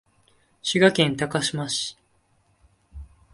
[0.63, 1.95] 滋賀県高島市